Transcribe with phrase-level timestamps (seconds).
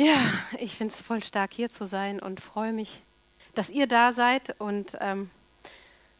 [0.00, 3.02] Ja, ich finde es voll stark hier zu sein und freue mich,
[3.54, 5.28] dass ihr da seid und ähm,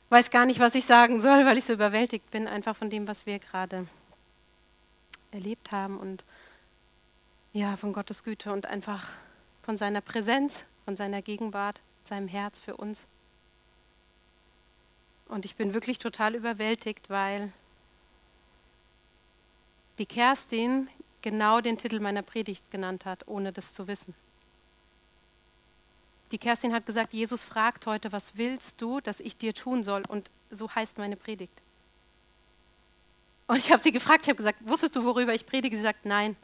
[0.08, 3.06] weiß gar nicht, was ich sagen soll, weil ich so überwältigt bin, einfach von dem,
[3.06, 3.86] was wir gerade
[5.30, 6.24] erlebt haben und
[7.52, 9.10] ja, von Gottes Güte und einfach
[9.62, 13.04] von seiner Präsenz, von seiner Gegenwart, seinem Herz für uns.
[15.28, 17.52] Und ich bin wirklich total überwältigt, weil
[19.98, 20.88] die Kerstin
[21.22, 24.14] genau den Titel meiner Predigt genannt hat, ohne das zu wissen.
[26.30, 30.02] Die Kerstin hat gesagt, Jesus fragt heute, was willst du, dass ich dir tun soll?
[30.08, 31.62] Und so heißt meine Predigt.
[33.46, 35.74] Und ich habe sie gefragt, ich habe gesagt, wusstest du, worüber ich predige?
[35.76, 36.36] Sie sagt, nein.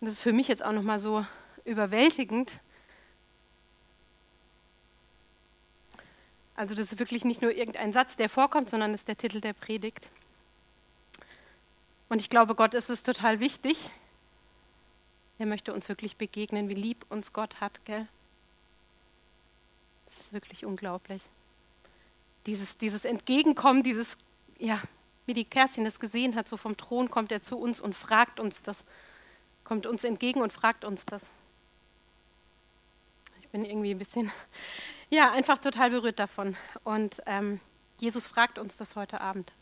[0.00, 1.26] Und das ist für mich jetzt auch nochmal so
[1.64, 2.52] überwältigend.
[6.54, 9.40] Also das ist wirklich nicht nur irgendein Satz, der vorkommt, sondern es ist der Titel
[9.40, 10.08] der Predigt.
[12.08, 13.90] Und ich glaube, Gott ist es total wichtig.
[15.38, 18.06] Er möchte uns wirklich begegnen, wie lieb uns Gott hat, gell?
[20.06, 21.22] Das ist wirklich unglaublich.
[22.46, 24.16] Dieses, dieses Entgegenkommen, dieses,
[24.58, 24.80] ja,
[25.26, 28.38] wie die Kerstin es gesehen hat, so vom Thron kommt er zu uns und fragt
[28.38, 28.84] uns das,
[29.64, 31.30] kommt uns entgegen und fragt uns das.
[33.42, 34.30] Ich bin irgendwie ein bisschen,
[35.10, 36.56] ja, einfach total berührt davon.
[36.84, 37.60] Und ähm,
[37.98, 39.52] Jesus fragt uns das heute Abend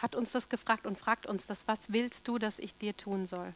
[0.00, 3.26] hat uns das gefragt und fragt uns das, was willst du, dass ich dir tun
[3.26, 3.54] soll?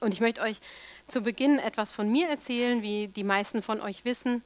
[0.00, 0.60] Und ich möchte euch
[1.08, 2.82] zu Beginn etwas von mir erzählen.
[2.82, 4.42] Wie die meisten von euch wissen,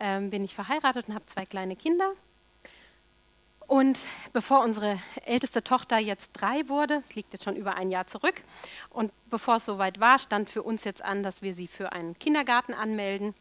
[0.00, 2.12] ähm, bin ich verheiratet und habe zwei kleine Kinder.
[3.66, 4.00] Und
[4.32, 8.42] bevor unsere älteste Tochter jetzt drei wurde, es liegt jetzt schon über ein Jahr zurück,
[8.90, 12.18] und bevor es soweit war, stand für uns jetzt an, dass wir sie für einen
[12.18, 13.34] Kindergarten anmelden.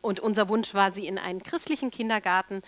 [0.00, 2.62] Und unser Wunsch war, sie in einen christlichen Kindergarten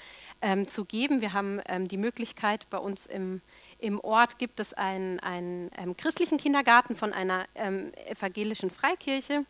[0.45, 1.23] ähm, zu geben.
[1.23, 3.41] Wir haben ähm, die Möglichkeit, bei uns im,
[3.79, 9.47] im Ort gibt es einen, einen ähm, christlichen Kindergarten von einer ähm, evangelischen Freikirche.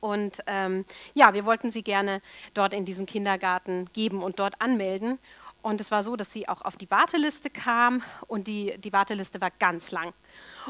[0.00, 2.22] Und ähm, ja, wir wollten sie gerne
[2.54, 5.18] dort in diesen Kindergarten geben und dort anmelden.
[5.60, 9.42] Und es war so, dass sie auch auf die Warteliste kam und die, die Warteliste
[9.42, 10.14] war ganz lang.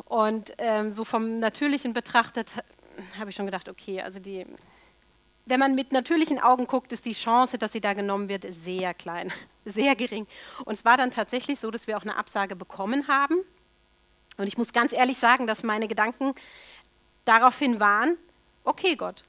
[0.06, 2.50] Und ähm, so vom Natürlichen betrachtet
[3.16, 4.44] habe ich schon gedacht, okay, also die,
[5.47, 8.95] wenn man mit natürlichen Augen guckt, ist die Chance, dass sie da genommen wird, sehr
[8.95, 9.33] klein,
[9.65, 10.27] sehr gering.
[10.65, 13.37] Und es war dann tatsächlich so, dass wir auch eine Absage bekommen haben.
[14.37, 16.34] Und ich muss ganz ehrlich sagen, dass meine Gedanken
[17.25, 18.17] daraufhin waren,
[18.65, 19.23] okay Gott,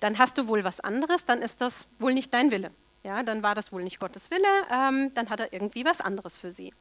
[0.00, 2.70] dann hast du wohl was anderes, dann ist das wohl nicht dein Wille.
[3.04, 6.38] Ja, dann war das wohl nicht Gottes Wille, ähm, dann hat er irgendwie was anderes
[6.38, 6.72] für sie.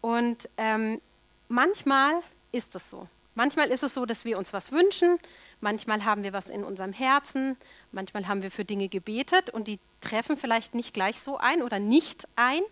[0.00, 1.00] Und ähm,
[1.48, 2.22] manchmal
[2.52, 3.08] ist es so.
[3.34, 5.18] Manchmal ist es so, dass wir uns was wünschen,
[5.60, 7.56] Manchmal haben wir was in unserem Herzen,
[7.90, 11.80] manchmal haben wir für Dinge gebetet und die treffen vielleicht nicht gleich so ein oder
[11.80, 12.62] nicht ein,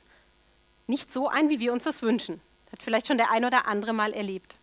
[0.86, 2.40] nicht so ein, wie wir uns das wünschen.
[2.70, 4.54] Hat vielleicht schon der ein oder andere mal erlebt.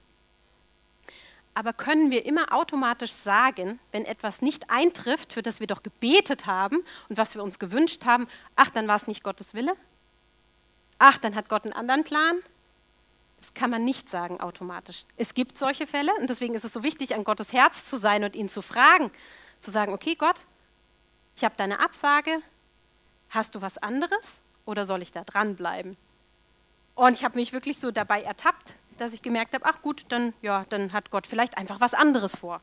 [1.53, 6.45] Aber können wir immer automatisch sagen, wenn etwas nicht eintrifft, für das wir doch gebetet
[6.45, 9.73] haben und was wir uns gewünscht haben, ach, dann war es nicht Gottes Wille?
[10.97, 12.37] Ach, dann hat Gott einen anderen Plan?
[13.43, 15.03] Das kann man nicht sagen automatisch.
[15.17, 18.23] Es gibt solche Fälle und deswegen ist es so wichtig, an Gottes Herz zu sein
[18.23, 19.11] und ihn zu fragen.
[19.59, 20.45] Zu sagen, okay Gott,
[21.35, 22.41] ich habe deine Absage,
[23.31, 25.97] hast du was anderes oder soll ich da dranbleiben?
[26.95, 30.33] Und ich habe mich wirklich so dabei ertappt, dass ich gemerkt habe, ach gut, dann,
[30.41, 32.61] ja, dann hat Gott vielleicht einfach was anderes vor.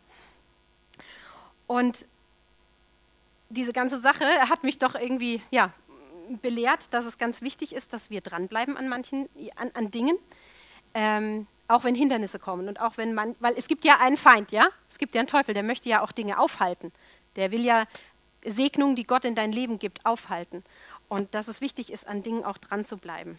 [1.66, 2.06] Und
[3.50, 5.74] diese ganze Sache hat mich doch irgendwie ja,
[6.40, 10.16] belehrt, dass es ganz wichtig ist, dass wir dranbleiben an manchen, an, an Dingen,
[10.94, 14.50] ähm, auch wenn Hindernisse kommen und auch wenn man, weil es gibt ja einen Feind,
[14.50, 16.92] ja, es gibt ja einen Teufel, der möchte ja auch Dinge aufhalten.
[17.36, 17.84] Der will ja
[18.44, 20.64] Segnungen, die Gott in dein Leben gibt, aufhalten.
[21.08, 23.38] Und dass es wichtig ist, an Dingen auch dran zu bleiben.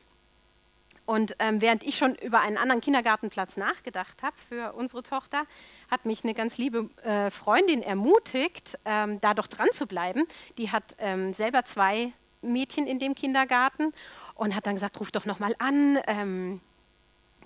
[1.06, 5.44] Und ähm, während ich schon über einen anderen Kindergartenplatz nachgedacht habe für unsere Tochter,
[5.90, 10.26] hat mich eine ganz liebe äh, Freundin ermutigt, ähm, da doch dran zu bleiben.
[10.58, 13.94] Die hat ähm, selber zwei Mädchen in dem Kindergarten
[14.36, 16.62] und hat dann gesagt, ruf doch noch mal an ähm,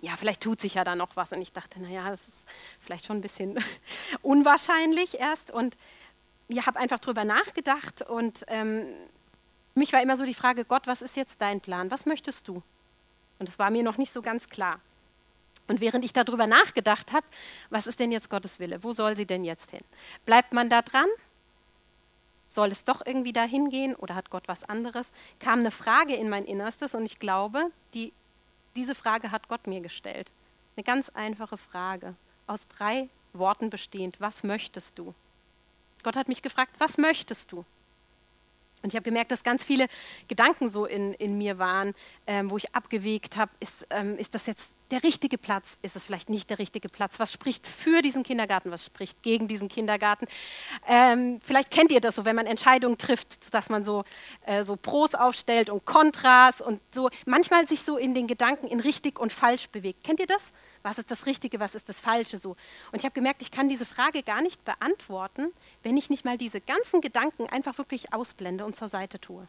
[0.05, 1.31] ja, vielleicht tut sich ja da noch was.
[1.31, 2.45] Und ich dachte, naja, das ist
[2.79, 3.57] vielleicht schon ein bisschen
[4.21, 5.49] unwahrscheinlich erst.
[5.49, 5.75] Und
[6.47, 8.85] ich ja, habe einfach drüber nachgedacht und ähm,
[9.73, 11.89] mich war immer so die Frage, Gott, was ist jetzt dein Plan?
[11.89, 12.61] Was möchtest du?
[13.39, 14.79] Und es war mir noch nicht so ganz klar.
[15.67, 17.25] Und während ich darüber nachgedacht habe,
[17.71, 18.83] was ist denn jetzt Gottes Wille?
[18.83, 19.83] Wo soll sie denn jetzt hin?
[20.23, 21.07] Bleibt man da dran?
[22.47, 25.11] Soll es doch irgendwie dahin gehen oder hat Gott was anderes?
[25.39, 28.13] Kam eine Frage in mein Innerstes und ich glaube, die
[28.75, 30.31] diese Frage hat Gott mir gestellt.
[30.75, 32.15] Eine ganz einfache Frage,
[32.47, 34.19] aus drei Worten bestehend.
[34.19, 35.13] Was möchtest du?
[36.03, 37.65] Gott hat mich gefragt, was möchtest du?
[38.85, 39.87] Und ich habe gemerkt, dass ganz viele
[40.27, 41.95] Gedanken so in, in mir waren,
[42.27, 45.79] ähm, wo ich abgewegt habe, ist, ähm, ist das jetzt der richtige Platz?
[45.81, 47.19] Ist es vielleicht nicht der richtige Platz?
[47.19, 48.69] Was spricht für diesen Kindergarten?
[48.69, 50.27] Was spricht gegen diesen Kindergarten?
[50.87, 54.03] Ähm, vielleicht kennt ihr das so, wenn man Entscheidungen trifft, dass man so,
[54.45, 58.79] äh, so Pros aufstellt und Kontras und so manchmal sich so in den Gedanken in
[58.79, 60.03] richtig und falsch bewegt.
[60.03, 60.51] Kennt ihr das?
[60.85, 62.51] Was ist das Richtige, was ist das Falsche so?
[62.91, 65.51] Und ich habe gemerkt, ich kann diese Frage gar nicht beantworten,
[65.81, 69.47] wenn ich nicht mal diese ganzen Gedanken einfach wirklich ausblende und zur Seite tue.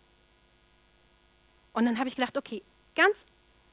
[1.75, 2.63] Und dann habe ich gedacht, okay,
[2.95, 3.27] ganz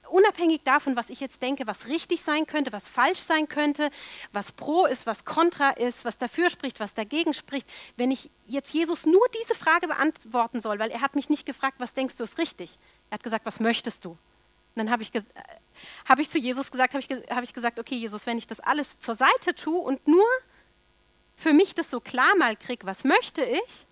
[0.10, 3.92] unabhängig davon, was ich jetzt denke, was richtig sein könnte, was falsch sein könnte,
[4.34, 7.66] was pro ist, was kontra ist, was dafür spricht, was dagegen spricht,
[7.96, 11.76] wenn ich jetzt Jesus nur diese Frage beantworten soll, weil er hat mich nicht gefragt,
[11.80, 12.78] was denkst du ist richtig.
[13.10, 14.10] Er hat gesagt, was möchtest du?
[14.10, 14.18] Und
[14.76, 15.14] dann habe ich,
[16.06, 18.60] habe ich zu Jesus gesagt, habe ich, habe ich gesagt, okay, Jesus, wenn ich das
[18.60, 20.26] alles zur Seite tue und nur
[21.36, 23.88] für mich das so klar mal kriege, was möchte ich,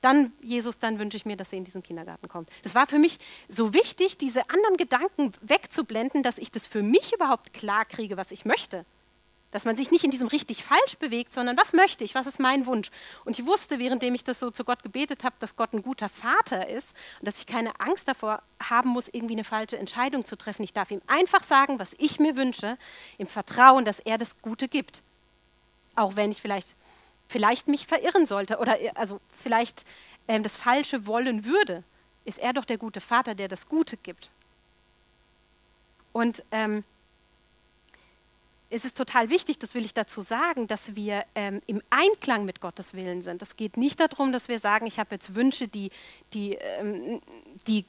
[0.00, 2.48] dann, Jesus, dann wünsche ich mir, dass er in diesen Kindergarten kommt.
[2.62, 3.18] Das war für mich
[3.48, 8.30] so wichtig, diese anderen Gedanken wegzublenden, dass ich das für mich überhaupt klar kriege, was
[8.30, 8.84] ich möchte.
[9.50, 12.38] Dass man sich nicht in diesem richtig falsch bewegt, sondern was möchte ich, was ist
[12.38, 12.90] mein Wunsch.
[13.24, 16.08] Und ich wusste, währenddem ich das so zu Gott gebetet habe, dass Gott ein guter
[16.08, 20.36] Vater ist und dass ich keine Angst davor haben muss, irgendwie eine falsche Entscheidung zu
[20.36, 20.62] treffen.
[20.62, 22.76] Ich darf ihm einfach sagen, was ich mir wünsche,
[23.18, 25.02] im Vertrauen, dass er das Gute gibt.
[25.96, 26.76] Auch wenn ich vielleicht,
[27.28, 29.84] vielleicht mich verirren sollte oder also vielleicht
[30.28, 31.82] ähm, das Falsche wollen würde,
[32.24, 34.30] ist er doch der gute Vater, der das Gute gibt.
[36.12, 36.84] Und ähm,
[38.70, 42.60] es ist total wichtig, das will ich dazu sagen, dass wir ähm, im Einklang mit
[42.60, 43.42] Gottes Willen sind.
[43.42, 45.90] Es geht nicht darum, dass wir sagen, ich habe jetzt Wünsche, die,
[46.32, 47.20] die, ähm,
[47.66, 47.84] die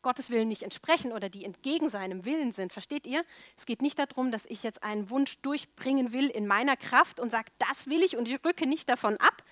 [0.00, 2.72] Gottes Willen nicht entsprechen oder die entgegen seinem Willen sind.
[2.72, 3.24] Versteht ihr?
[3.58, 7.30] Es geht nicht darum, dass ich jetzt einen Wunsch durchbringen will in meiner Kraft und
[7.30, 9.42] sage, das will ich und ich rücke nicht davon ab.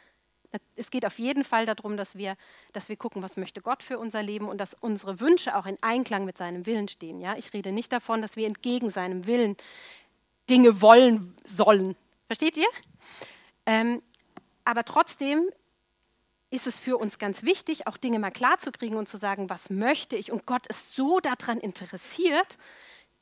[0.76, 2.34] Es geht auf jeden Fall darum, dass wir,
[2.75, 5.78] dass wir gucken, was möchte Gott für unser Leben und dass unsere Wünsche auch in
[5.80, 7.20] Einklang mit seinem Willen stehen.
[7.20, 7.36] Ja?
[7.36, 9.56] Ich rede nicht davon, dass wir entgegen seinem Willen
[10.52, 11.96] Dinge wollen sollen.
[12.26, 12.69] Versteht ihr?
[13.64, 14.02] Ähm,
[14.66, 15.49] aber trotzdem
[16.50, 20.14] ist es für uns ganz wichtig, auch Dinge mal klarzukriegen und zu sagen, was möchte
[20.14, 20.31] ich?
[20.31, 22.58] Und Gott ist so daran interessiert.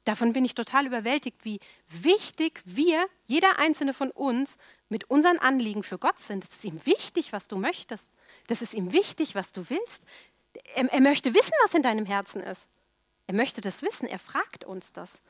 [0.03, 4.57] Davon bin ich total überwältigt, wie wichtig wir, jeder einzelne von uns,
[4.89, 6.43] mit unseren Anliegen für Gott sind.
[6.43, 8.05] Es ist ihm wichtig, was du möchtest.
[8.49, 10.03] Das ist ihm wichtig, was du willst.
[10.75, 12.67] Er, er möchte wissen, was in deinem Herzen ist.
[13.29, 14.09] Er möchte das wissen.
[14.09, 15.21] Er fragt uns das.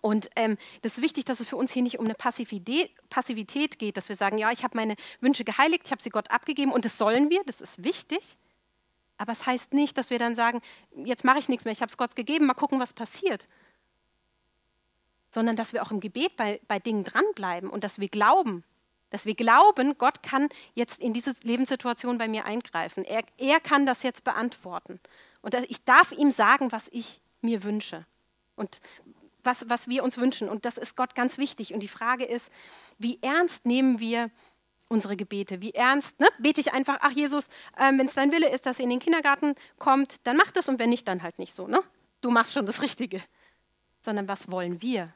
[0.00, 3.96] Und ähm, das ist wichtig, dass es für uns hier nicht um eine Passivität, geht,
[3.96, 6.84] dass wir sagen, ja, ich habe meine Wünsche geheiligt, ich habe sie Gott abgegeben und
[6.84, 8.36] das sollen wir, das ist wichtig.
[9.18, 10.60] Aber es das heißt nicht, dass wir dann sagen,
[10.94, 13.46] jetzt mache ich nichts mehr, ich habe es Gott gegeben, mal gucken, was passiert.
[15.30, 18.64] Sondern dass wir auch im Gebet bei, bei Dingen dranbleiben und dass wir glauben,
[19.10, 23.04] dass wir glauben, Gott kann jetzt in diese Lebenssituation bei mir eingreifen.
[23.04, 25.00] Er, er kann das jetzt beantworten.
[25.42, 28.06] Und ich darf ihm sagen, was ich mir wünsche.
[28.56, 28.80] Und
[29.44, 30.48] was, was wir uns wünschen.
[30.48, 31.74] Und das ist Gott ganz wichtig.
[31.74, 32.50] Und die Frage ist,
[32.98, 34.30] wie ernst nehmen wir
[34.88, 35.62] unsere Gebete?
[35.62, 36.28] Wie ernst ne?
[36.38, 37.46] bete ich einfach, ach Jesus,
[37.76, 40.68] äh, wenn es dein Wille ist, dass er in den Kindergarten kommt, dann mach das
[40.68, 41.66] und wenn nicht, dann halt nicht so.
[41.66, 41.80] Ne?
[42.20, 43.22] Du machst schon das Richtige.
[44.02, 45.12] Sondern was wollen wir?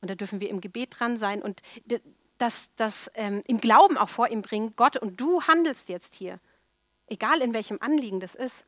[0.00, 1.62] Und da dürfen wir im Gebet dran sein und
[2.38, 6.38] das, das ähm, im Glauben auch vor ihm bringen, Gott, und du handelst jetzt hier.
[7.06, 8.64] Egal in welchem Anliegen das ist.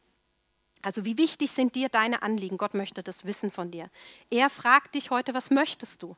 [0.83, 2.57] Also wie wichtig sind dir deine Anliegen?
[2.57, 3.89] Gott möchte das wissen von dir.
[4.31, 6.17] Er fragt dich heute, was möchtest du?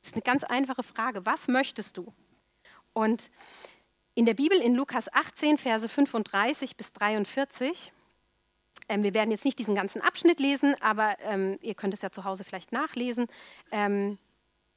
[0.00, 1.24] Das ist eine ganz einfache Frage.
[1.26, 2.12] Was möchtest du?
[2.92, 3.30] Und
[4.14, 7.92] in der Bibel in Lukas 18, Verse 35 bis 43,
[8.88, 12.10] ähm, wir werden jetzt nicht diesen ganzen Abschnitt lesen, aber ähm, ihr könnt es ja
[12.10, 13.26] zu Hause vielleicht nachlesen.
[13.70, 14.18] Ähm,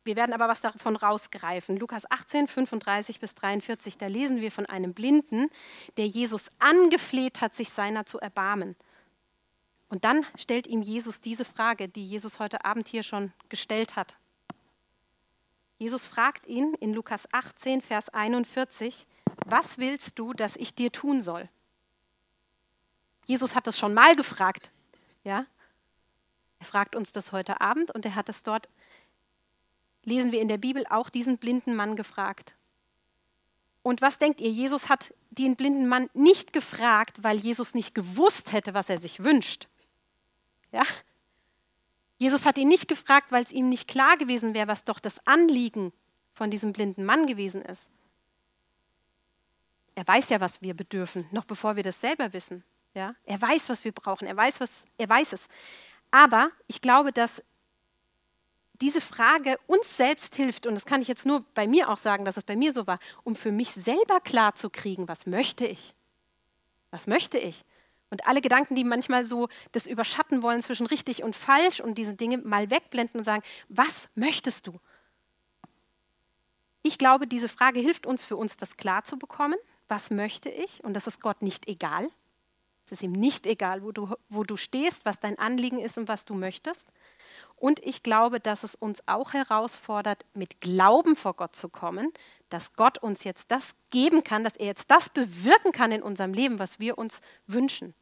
[0.06, 1.78] wir werden aber was davon rausgreifen.
[1.78, 5.50] Lukas 18, 35 bis 43, da lesen wir von einem Blinden,
[5.98, 8.76] der Jesus angefleht hat, sich seiner zu erbarmen.
[9.90, 14.16] Und dann stellt ihm Jesus diese Frage, die Jesus heute Abend hier schon gestellt hat.
[15.78, 19.08] Jesus fragt ihn in Lukas 18, Vers 41,
[19.46, 21.50] was willst du, dass ich dir tun soll?
[23.26, 24.72] Jesus hat das schon mal gefragt.
[25.24, 25.46] Ja?
[26.60, 28.70] Er fragt uns das heute Abend und er hat es dort
[30.06, 32.56] lesen wir in der Bibel auch diesen blinden Mann gefragt.
[33.84, 34.50] Und was denkt ihr?
[34.50, 39.24] Jesus hat den blinden Mann nicht gefragt, weil Jesus nicht gewusst hätte, was er sich
[39.24, 39.68] wünscht.
[40.72, 40.84] Ja?
[42.18, 45.26] Jesus hat ihn nicht gefragt, weil es ihm nicht klar gewesen wäre, was doch das
[45.28, 45.92] Anliegen
[46.34, 47.90] von diesem blinden Mann gewesen ist.
[49.96, 52.64] Er weiß ja, was wir bedürfen, noch bevor wir das selber wissen.
[52.94, 53.16] Ja?
[53.24, 54.28] Er weiß, was wir brauchen.
[54.28, 55.48] Er weiß, was, er weiß es.
[56.12, 57.44] Aber ich glaube, dass
[58.82, 62.26] diese Frage uns selbst hilft, und das kann ich jetzt nur bei mir auch sagen,
[62.26, 65.66] dass es bei mir so war, um für mich selber klar zu kriegen, was möchte
[65.66, 65.94] ich?
[66.92, 67.64] Was möchte ich?
[68.10, 72.14] Und alle Gedanken, die manchmal so das überschatten wollen zwischen richtig und falsch und diese
[72.14, 74.80] Dinge mal wegblenden und sagen, was möchtest du?
[76.84, 79.58] Ich glaube, diese Frage hilft uns für uns, das klar zu bekommen.
[79.88, 80.84] Was möchte ich?
[80.84, 82.08] Und das ist Gott nicht egal.
[82.86, 86.08] Es ist ihm nicht egal, wo du, wo du stehst, was dein Anliegen ist und
[86.08, 86.88] was du möchtest.
[87.58, 92.12] Und ich glaube, dass es uns auch herausfordert, mit Glauben vor Gott zu kommen,
[92.50, 96.34] dass Gott uns jetzt das geben kann, dass er jetzt das bewirken kann in unserem
[96.34, 97.94] Leben, was wir uns wünschen,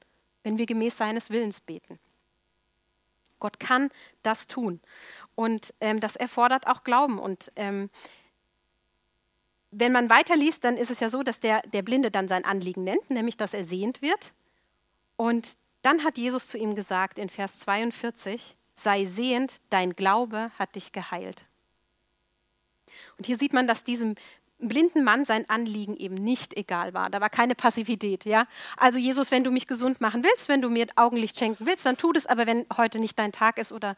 [0.43, 1.99] wenn wir gemäß seines Willens beten.
[3.39, 3.89] Gott kann
[4.21, 4.79] das tun.
[5.35, 7.19] Und ähm, das erfordert auch Glauben.
[7.19, 7.89] Und ähm,
[9.71, 12.83] wenn man weiterliest, dann ist es ja so, dass der, der Blinde dann sein Anliegen
[12.83, 14.33] nennt, nämlich dass er sehend wird.
[15.15, 20.75] Und dann hat Jesus zu ihm gesagt in Vers 42, sei sehend, dein Glaube hat
[20.75, 21.45] dich geheilt.
[23.17, 24.15] Und hier sieht man, dass diesem
[24.59, 27.09] blinden Mann sein Anliegen eben nicht egal war.
[27.09, 28.25] Da war keine Passivität.
[28.25, 28.47] Ja?
[28.77, 31.97] Also Jesus, wenn du mich gesund machen willst, wenn du mir Augenlicht schenken willst, dann
[31.97, 32.25] tu das.
[32.25, 33.95] Aber wenn heute nicht dein Tag ist oder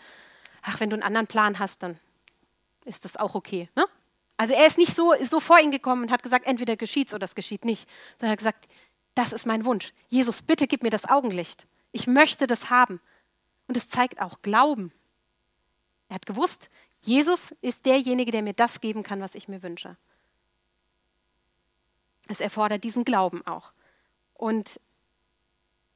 [0.61, 1.97] ach, wenn du einen anderen Plan hast, dann
[2.85, 3.69] ist das auch okay.
[3.75, 3.85] Ne?
[4.37, 7.09] Also er ist nicht so, ist so vor ihn gekommen und hat gesagt, entweder geschieht
[7.09, 7.87] es oder es geschieht nicht,
[8.19, 8.67] sondern er hat gesagt,
[9.13, 9.93] das ist mein Wunsch.
[10.09, 11.65] Jesus, bitte gib mir das Augenlicht.
[11.91, 12.99] Ich möchte das haben.
[13.67, 14.91] Und es zeigt auch Glauben.
[16.09, 16.69] Er hat gewusst,
[17.01, 19.97] Jesus ist derjenige, der mir das geben kann, was ich mir wünsche.
[22.27, 23.73] Es erfordert diesen Glauben auch.
[24.33, 24.79] Und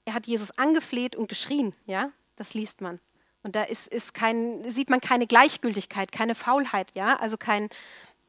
[0.06, 3.00] er hat Jesus angefleht und geschrien, ja, das liest man.
[3.44, 7.70] Und da ist, ist kein, sieht man keine Gleichgültigkeit, keine Faulheit, ja, also kein,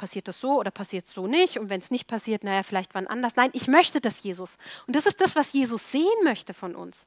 [0.01, 2.95] passiert das so oder passiert es so nicht und wenn es nicht passiert, naja, vielleicht
[2.95, 3.37] wann anders.
[3.37, 4.57] Nein, ich möchte das, Jesus.
[4.87, 7.07] Und das ist das, was Jesus sehen möchte von uns.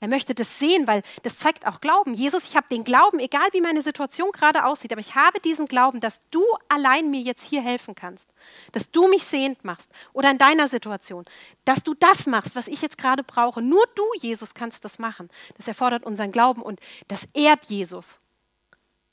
[0.00, 2.14] Er möchte das sehen, weil das zeigt auch Glauben.
[2.14, 5.66] Jesus, ich habe den Glauben, egal wie meine Situation gerade aussieht, aber ich habe diesen
[5.66, 8.28] Glauben, dass du allein mir jetzt hier helfen kannst,
[8.72, 11.24] dass du mich sehend machst oder in deiner Situation,
[11.64, 13.62] dass du das machst, was ich jetzt gerade brauche.
[13.62, 15.30] Nur du, Jesus, kannst das machen.
[15.56, 18.18] Das erfordert unseren Glauben und das ehrt Jesus.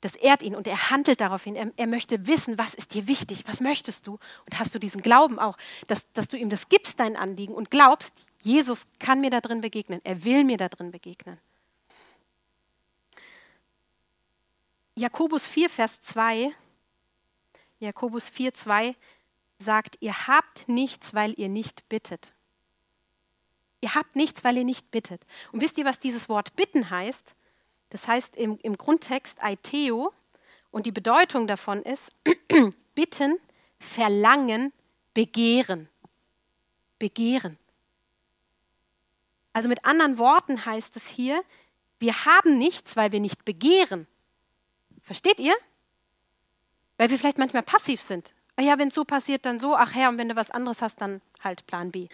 [0.02, 1.56] Das ehrt ihn und er handelt daraufhin.
[1.56, 4.14] Er, er, möchte wissen, was ist dir wichtig, was möchtest du?
[4.46, 7.70] Und hast du diesen Glauben auch, dass, dass du ihm das gibst, dein Anliegen, und
[7.70, 11.40] glaubst, Jesus kann mir da drin begegnen, er will mir da drin begegnen.
[14.96, 16.52] Jakobus 4, Vers 2,
[17.80, 18.96] Jakobus 4, 2
[19.60, 22.34] sagt, ihr habt nichts, weil ihr nicht bittet.
[23.82, 25.26] Ihr habt nichts, weil ihr nicht bittet.
[25.52, 27.36] Und wisst ihr, was dieses Wort bitten heißt?
[27.92, 30.12] Das heißt im, im Grundtext Aiteo
[30.72, 32.12] und die Bedeutung davon ist
[32.96, 33.38] bitten,
[33.80, 34.74] verlangen,
[35.14, 35.90] begehren.
[36.98, 37.58] Begehren.
[39.54, 41.44] Also mit anderen Worten heißt es hier,
[42.00, 44.08] wir haben nichts, weil wir nicht begehren.
[45.04, 45.54] Versteht ihr?
[46.98, 48.34] Weil wir vielleicht manchmal passiv sind.
[48.56, 49.76] Ah ja, wenn es so passiert, dann so.
[49.76, 52.08] Ach Herr, und wenn du was anderes hast, dann halt Plan B.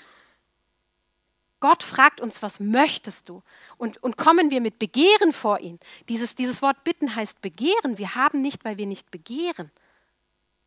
[1.59, 3.41] Gott fragt uns, was möchtest du?
[3.77, 5.79] Und, und kommen wir mit Begehren vor ihn.
[6.07, 7.97] Dieses, dieses Wort bitten heißt begehren.
[7.97, 9.71] Wir haben nicht, weil wir nicht begehren.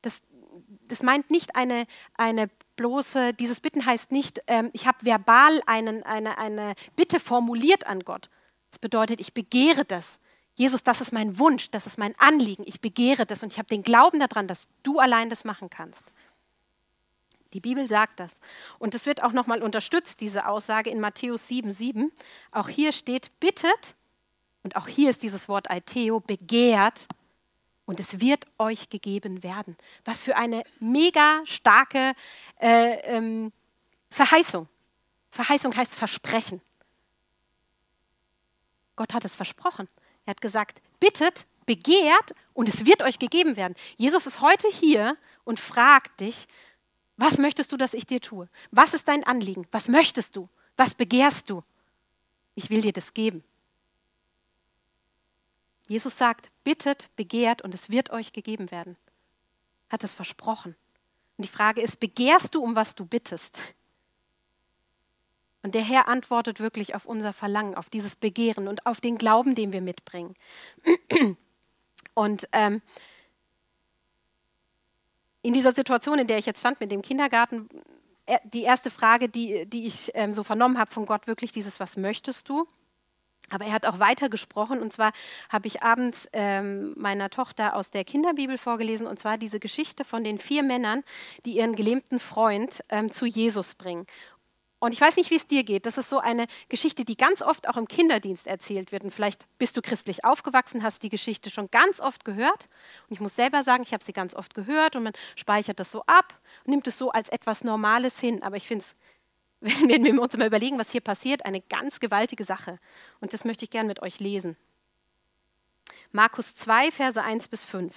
[0.02, 0.22] Das,
[0.88, 6.02] das meint nicht eine, eine bloße, dieses Bitten heißt nicht, ähm, ich habe verbal einen,
[6.02, 8.30] eine, eine Bitte formuliert an Gott.
[8.70, 10.18] Das bedeutet, ich begehre das.
[10.54, 12.64] Jesus, das ist mein Wunsch, das ist mein Anliegen.
[12.66, 16.06] Ich begehre das und ich habe den Glauben daran, dass du allein das machen kannst.
[17.52, 18.40] Die Bibel sagt das.
[18.78, 22.12] Und es wird auch nochmal unterstützt, diese Aussage in Matthäus 7, 7.
[22.52, 23.94] Auch hier steht, bittet,
[24.62, 27.08] und auch hier ist dieses Wort Aiteo, begehrt,
[27.90, 29.76] und es wird euch gegeben werden.
[30.04, 32.12] Was für eine mega starke
[32.60, 33.52] äh, ähm,
[34.10, 34.68] Verheißung.
[35.30, 36.60] Verheißung heißt Versprechen.
[38.94, 39.88] Gott hat es versprochen.
[40.24, 43.74] Er hat gesagt, bittet, begehrt und es wird euch gegeben werden.
[43.96, 46.46] Jesus ist heute hier und fragt dich,
[47.20, 48.48] was möchtest du, dass ich dir tue?
[48.70, 49.66] Was ist dein Anliegen?
[49.70, 50.48] Was möchtest du?
[50.78, 51.62] Was begehrst du?
[52.54, 53.44] Ich will dir das geben.
[55.86, 58.96] Jesus sagt, bittet, begehrt und es wird euch gegeben werden.
[59.90, 60.76] Hat es versprochen.
[61.36, 63.58] Und die Frage ist, begehrst du, um was du bittest?
[65.62, 69.54] Und der Herr antwortet wirklich auf unser Verlangen, auf dieses Begehren und auf den Glauben,
[69.54, 70.36] den wir mitbringen.
[72.14, 72.80] Und ähm,
[75.42, 77.68] in dieser Situation, in der ich jetzt stand mit dem Kindergarten,
[78.44, 81.96] die erste Frage, die, die ich ähm, so vernommen habe von Gott, wirklich dieses, was
[81.96, 82.66] möchtest du?
[83.48, 85.12] Aber er hat auch weiter gesprochen und zwar
[85.48, 90.22] habe ich abends ähm, meiner Tochter aus der Kinderbibel vorgelesen und zwar diese Geschichte von
[90.22, 91.02] den vier Männern,
[91.44, 94.06] die ihren gelähmten Freund ähm, zu Jesus bringen.
[94.80, 95.84] Und ich weiß nicht, wie es dir geht.
[95.84, 99.04] Das ist so eine Geschichte, die ganz oft auch im Kinderdienst erzählt wird.
[99.04, 102.64] Und vielleicht bist du christlich aufgewachsen, hast die Geschichte schon ganz oft gehört.
[103.06, 105.90] Und ich muss selber sagen, ich habe sie ganz oft gehört und man speichert das
[105.90, 106.34] so ab
[106.64, 108.42] und nimmt es so als etwas Normales hin.
[108.42, 108.96] Aber ich finde es,
[109.86, 112.78] wenn wir uns mal überlegen, was hier passiert, eine ganz gewaltige Sache.
[113.20, 114.56] Und das möchte ich gerne mit euch lesen.
[116.10, 117.92] Markus 2, Verse 1 bis 5.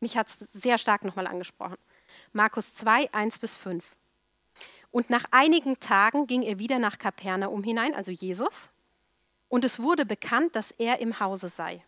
[0.00, 1.76] Mich hat es sehr stark nochmal angesprochen.
[2.32, 3.84] Markus 2, 1 bis 5.
[4.96, 8.70] Und nach einigen Tagen ging er wieder nach Kapernaum hinein, also Jesus,
[9.50, 11.84] und es wurde bekannt, dass er im Hause sei.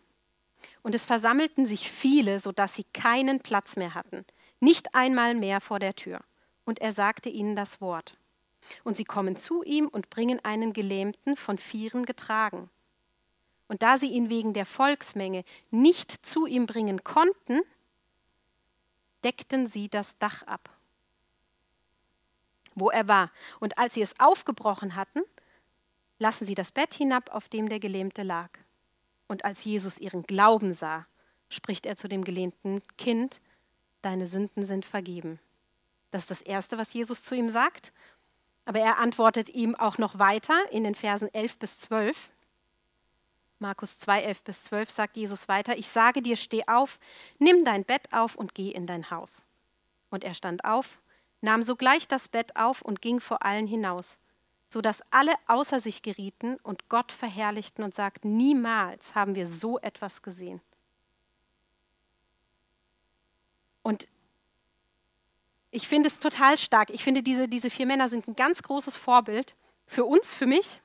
[0.83, 4.25] Und es versammelten sich viele, sodass sie keinen Platz mehr hatten,
[4.59, 6.19] nicht einmal mehr vor der Tür.
[6.65, 8.15] Und er sagte ihnen das Wort.
[8.83, 12.69] Und sie kommen zu ihm und bringen einen Gelähmten von Vieren getragen.
[13.67, 17.61] Und da sie ihn wegen der Volksmenge nicht zu ihm bringen konnten,
[19.23, 20.75] deckten sie das Dach ab
[22.79, 23.31] wo er war.
[23.59, 25.21] Und als sie es aufgebrochen hatten,
[26.19, 28.49] lassen sie das Bett hinab, auf dem der Gelähmte lag.
[29.27, 31.05] Und als Jesus ihren Glauben sah,
[31.49, 33.39] spricht er zu dem gelähmten Kind,
[34.01, 35.39] deine Sünden sind vergeben.
[36.11, 37.93] Das ist das Erste, was Jesus zu ihm sagt.
[38.65, 42.29] Aber er antwortet ihm auch noch weiter in den Versen 11 bis 12.
[43.59, 46.99] Markus 2, 11 bis 12 sagt Jesus weiter, ich sage dir, steh auf,
[47.39, 49.43] nimm dein Bett auf und geh in dein Haus.
[50.09, 50.97] Und er stand auf,
[51.41, 54.17] nahm sogleich das Bett auf und ging vor allen hinaus,
[54.69, 59.79] so dass alle außer sich gerieten und Gott verherrlichten und sagten, niemals haben wir so
[59.79, 60.61] etwas gesehen.
[63.81, 64.07] Und
[65.71, 66.89] ich finde es total stark.
[66.89, 69.55] Ich finde, diese, diese vier Männer sind ein ganz großes Vorbild
[69.85, 70.79] für uns, für mich,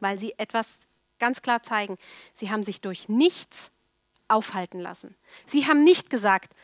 [0.00, 0.78] weil sie etwas
[1.18, 1.96] ganz klar zeigen.
[2.32, 3.70] Sie haben sich durch nichts
[4.28, 5.16] aufhalten lassen.
[5.46, 6.54] Sie haben nicht gesagt,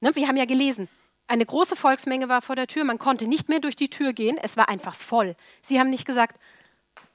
[0.00, 0.88] ne, wir haben ja gelesen,
[1.28, 4.38] eine große Volksmenge war vor der Tür, man konnte nicht mehr durch die Tür gehen,
[4.38, 5.36] es war einfach voll.
[5.62, 6.38] Sie haben nicht gesagt,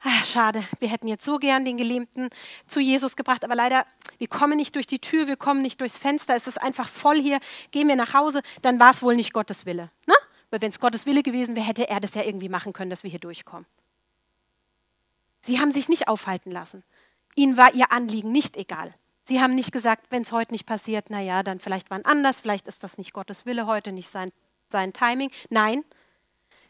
[0.01, 2.29] ah, schade, wir hätten jetzt so gern den Gelähmten
[2.67, 3.85] zu Jesus gebracht, aber leider,
[4.17, 7.21] wir kommen nicht durch die Tür, wir kommen nicht durchs Fenster, es ist einfach voll
[7.21, 7.39] hier,
[7.71, 9.87] gehen wir nach Hause, dann war es wohl nicht Gottes Wille.
[10.05, 10.15] Ne?
[10.49, 13.03] Weil wenn es Gottes Wille gewesen wäre, hätte er das ja irgendwie machen können, dass
[13.03, 13.65] wir hier durchkommen.
[15.41, 16.83] Sie haben sich nicht aufhalten lassen.
[17.35, 18.93] Ihnen war ihr Anliegen nicht egal.
[19.25, 22.67] Sie haben nicht gesagt, wenn es heute nicht passiert, naja, dann vielleicht wann anders, vielleicht
[22.67, 24.31] ist das nicht Gottes Wille heute, nicht sein,
[24.69, 25.31] sein Timing.
[25.49, 25.83] Nein,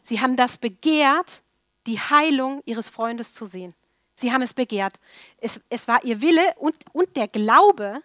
[0.02, 1.42] sie haben das begehrt,
[1.86, 3.74] die Heilung ihres Freundes zu sehen.
[4.14, 5.00] Sie haben es begehrt.
[5.38, 8.02] Es, es war ihr Wille und, und der Glaube,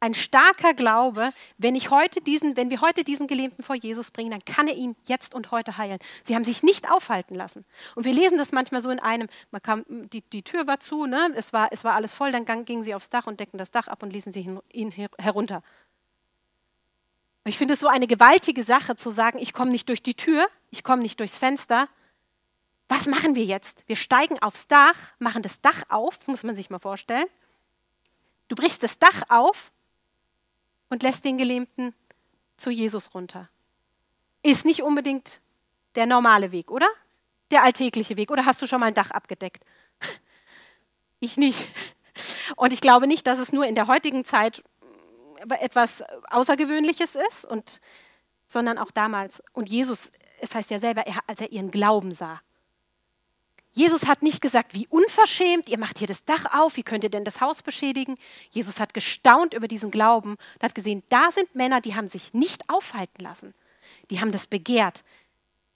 [0.00, 4.30] ein starker Glaube, wenn, ich heute diesen, wenn wir heute diesen Gelähmten vor Jesus bringen,
[4.30, 5.98] dann kann er ihn jetzt und heute heilen.
[6.24, 7.64] Sie haben sich nicht aufhalten lassen.
[7.94, 11.06] Und wir lesen das manchmal so in einem, man kam, die, die Tür war zu,
[11.06, 11.32] ne?
[11.34, 13.88] es, war, es war alles voll, dann gingen sie aufs Dach und deckten das Dach
[13.88, 15.62] ab und ließen sich ihn herunter.
[17.44, 20.46] Ich finde es so eine gewaltige Sache zu sagen, ich komme nicht durch die Tür,
[20.70, 21.88] ich komme nicht durchs Fenster.
[22.88, 23.82] Was machen wir jetzt?
[23.86, 27.26] Wir steigen aufs Dach, machen das Dach auf, muss man sich mal vorstellen.
[28.48, 29.72] Du brichst das Dach auf
[30.88, 31.94] und lässt den Gelähmten
[32.56, 33.48] zu Jesus runter.
[34.42, 35.40] Ist nicht unbedingt
[35.94, 36.88] der normale Weg, oder?
[37.50, 38.30] Der alltägliche Weg.
[38.30, 39.64] Oder hast du schon mal ein Dach abgedeckt?
[41.18, 41.66] Ich nicht.
[42.56, 44.62] Und ich glaube nicht, dass es nur in der heutigen Zeit
[45.60, 47.80] etwas Außergewöhnliches ist, und,
[48.46, 49.42] sondern auch damals.
[49.54, 52.42] Und Jesus, es heißt ja selber, er, als er ihren Glauben sah.
[53.76, 57.10] Jesus hat nicht gesagt, wie unverschämt, ihr macht hier das Dach auf, wie könnt ihr
[57.10, 58.14] denn das Haus beschädigen?
[58.48, 62.32] Jesus hat gestaunt über diesen Glauben und hat gesehen, da sind Männer, die haben sich
[62.32, 63.52] nicht aufhalten lassen.
[64.08, 65.04] Die haben das begehrt.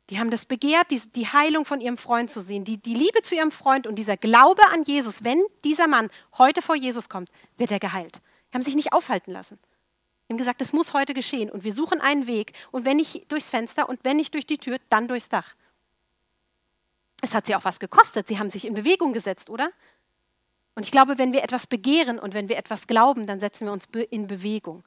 [0.09, 3.21] Die haben das begehrt, die, die Heilung von ihrem Freund zu sehen, die, die Liebe
[3.21, 5.23] zu ihrem Freund und dieser Glaube an Jesus.
[5.23, 6.09] Wenn dieser Mann
[6.39, 8.23] heute vor Jesus kommt, wird er geheilt.
[8.51, 9.59] Die haben sich nicht aufhalten lassen.
[10.27, 13.31] Die haben gesagt, es muss heute geschehen und wir suchen einen Weg und wenn nicht
[13.31, 15.55] durchs Fenster und wenn nicht durch die Tür, dann durchs Dach.
[17.21, 18.29] Es hat sie auch was gekostet.
[18.29, 19.71] Sie haben sich in Bewegung gesetzt, oder?
[20.75, 23.73] Und ich glaube, wenn wir etwas begehren und wenn wir etwas glauben, dann setzen wir
[23.73, 24.85] uns in Bewegung.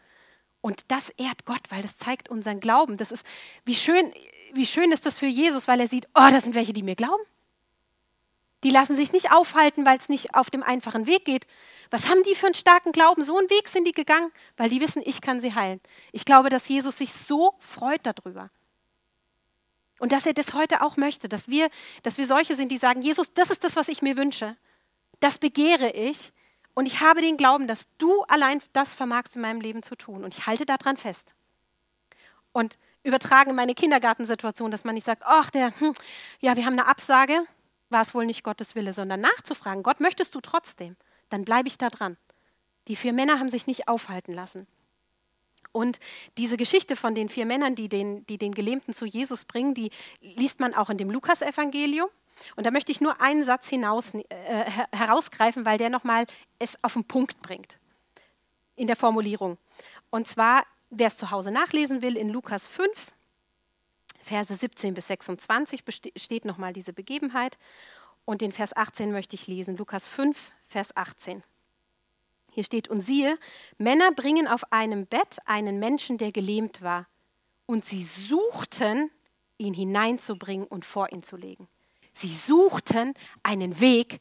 [0.61, 2.97] Und das ehrt Gott, weil das zeigt unseren Glauben.
[2.97, 3.25] Das ist,
[3.65, 4.13] wie schön,
[4.53, 6.95] wie schön ist das für Jesus, weil er sieht, oh, das sind welche, die mir
[6.95, 7.21] glauben.
[8.63, 11.45] Die lassen sich nicht aufhalten, weil es nicht auf dem einfachen Weg geht.
[11.91, 13.25] Was haben die für einen starken Glauben?
[13.25, 15.81] So einen Weg sind die gegangen, weil die wissen, ich kann sie heilen.
[16.13, 18.49] Ich glaube, dass Jesus sich so freut darüber.
[20.03, 21.69] Und dass er das heute auch möchte, dass wir,
[22.01, 24.57] dass wir solche sind, die sagen, Jesus, das ist das, was ich mir wünsche.
[25.21, 26.33] Das begehre ich.
[26.73, 30.25] Und ich habe den Glauben, dass du allein das vermagst in meinem Leben zu tun.
[30.25, 31.33] Und ich halte daran fest.
[32.51, 35.93] Und übertragen in meine Kindergartensituation, dass man nicht sagt, ach, der, hm,
[36.41, 37.41] ja, wir haben eine Absage,
[37.87, 40.97] war es wohl nicht Gottes Wille, sondern nachzufragen, Gott, möchtest du trotzdem?
[41.29, 42.17] Dann bleibe ich da dran.
[42.89, 44.67] Die vier Männer haben sich nicht aufhalten lassen.
[45.73, 45.99] Und
[46.37, 49.89] diese Geschichte von den vier Männern, die den, die den Gelähmten zu Jesus bringen, die
[50.21, 52.07] liest man auch in dem Lukasevangelium.
[52.55, 56.25] Und da möchte ich nur einen Satz hinaus, äh, herausgreifen, weil der nochmal
[56.59, 57.77] es auf den Punkt bringt
[58.75, 59.57] in der Formulierung.
[60.09, 63.13] Und zwar, wer es zu Hause nachlesen will, in Lukas 5,
[64.23, 65.83] Verse 17 bis 26
[66.15, 67.57] steht nochmal diese Begebenheit.
[68.25, 69.75] Und den Vers 18 möchte ich lesen.
[69.75, 71.43] Lukas 5, Vers 18.
[72.53, 73.37] Hier steht, und siehe,
[73.77, 77.07] Männer bringen auf einem Bett einen Menschen, der gelähmt war.
[77.65, 79.09] Und sie suchten,
[79.57, 81.67] ihn hineinzubringen und vor ihn zu legen.
[82.13, 84.19] Sie suchten einen Weg,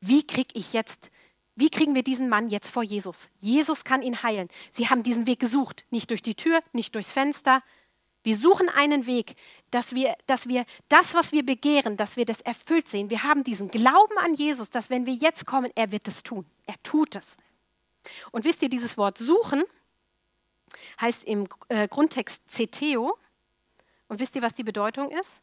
[0.00, 1.10] wie krieg ich jetzt,
[1.56, 3.28] wie kriegen wir diesen Mann jetzt vor Jesus?
[3.38, 4.48] Jesus kann ihn heilen.
[4.72, 7.62] Sie haben diesen Weg gesucht, nicht durch die Tür, nicht durchs Fenster.
[8.22, 9.34] Wir suchen einen Weg,
[9.70, 13.08] dass wir, dass wir das, was wir begehren, dass wir das erfüllt sehen.
[13.08, 16.44] Wir haben diesen Glauben an Jesus, dass wenn wir jetzt kommen, er wird es tun.
[16.66, 17.36] Er tut es.
[18.30, 19.62] Und wisst ihr, dieses Wort suchen
[21.00, 23.18] heißt im äh, Grundtext Zeteo.
[24.08, 25.40] Und wisst ihr, was die Bedeutung ist?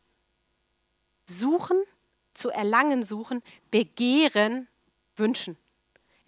[1.26, 1.82] Suchen,
[2.34, 3.41] zu erlangen suchen,
[3.72, 4.67] begehren,
[5.15, 5.58] wünschen.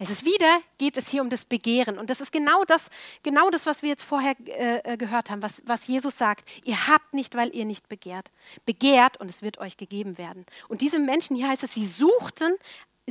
[0.02, 1.98] Es ist wieder, geht es hier um das Begehren.
[1.98, 2.86] Und das ist genau das,
[3.22, 6.48] genau das was wir jetzt vorher äh, äh, gehört haben, was, was Jesus sagt.
[6.64, 8.30] Ihr habt nicht, weil ihr nicht begehrt.
[8.64, 10.46] Begehrt und es wird euch gegeben werden.
[10.68, 12.54] Und diese Menschen, hier heißt es, sie suchten,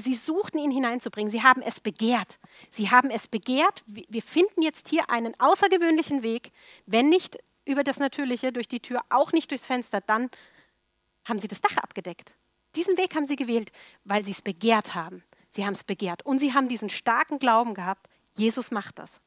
[0.01, 1.31] sie suchten ihn hineinzubringen.
[1.31, 2.38] Sie haben es begehrt.
[2.69, 3.83] Sie haben es begehrt.
[3.85, 6.51] Wir finden jetzt hier einen außergewöhnlichen Weg.
[6.85, 10.29] Wenn nicht über das Natürliche, durch die Tür, auch nicht durchs Fenster, dann
[11.25, 12.33] haben sie das Dach abgedeckt.
[12.75, 13.71] Diesen Weg haben sie gewählt,
[14.03, 15.23] weil sie es begehrt haben.
[15.51, 16.25] Sie haben es begehrt.
[16.25, 18.07] Und sie haben diesen starken Glauben gehabt,
[18.38, 19.19] Jesus macht das.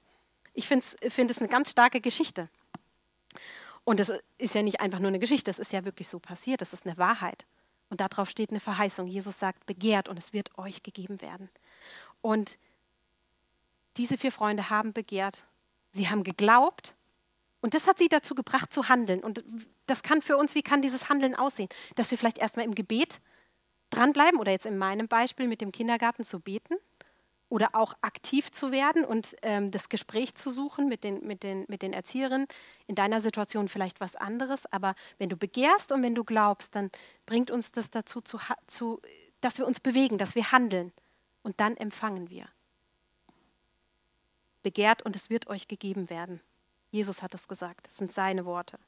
[0.55, 2.49] Ich finde es find eine ganz starke Geschichte.
[3.85, 6.63] Und es ist ja nicht einfach nur eine Geschichte, es ist ja wirklich so passiert,
[6.63, 7.45] es ist eine Wahrheit.
[7.93, 9.07] Und darauf steht eine Verheißung.
[9.07, 11.51] Jesus sagt, begehrt und es wird euch gegeben werden.
[12.23, 12.57] Und
[13.99, 15.45] diese vier Freunde haben begehrt,
[15.91, 16.95] sie haben geglaubt
[17.61, 19.23] und das hat sie dazu gebracht zu handeln.
[19.23, 19.45] Und
[19.85, 21.69] das kann für uns, wie kann dieses Handeln aussehen?
[21.95, 23.21] Dass wir vielleicht erstmal im Gebet
[23.91, 26.77] dranbleiben oder jetzt in meinem Beispiel mit dem Kindergarten zu beten
[27.53, 31.67] oder auch aktiv zu werden und ähm, das Gespräch zu suchen mit den, mit, den,
[31.69, 32.47] mit den Erzieherinnen.
[32.87, 36.91] In deiner Situation vielleicht was anderes, aber wenn du begehrst und wenn du glaubst, dann
[37.27, 38.39] bringt uns das dazu, zu,
[38.69, 39.03] zu,
[39.43, 40.95] dass wir uns bewegen, dass wir handeln
[41.43, 42.47] und dann empfangen wir.
[44.63, 46.41] Begehrt und es wird euch gegeben werden.
[46.91, 48.79] Jesus hat es gesagt, das sind seine Worte.